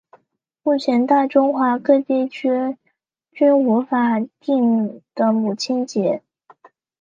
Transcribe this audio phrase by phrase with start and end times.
[0.63, 2.75] 目前大中华各地区
[3.31, 6.23] 均无法定的母亲节。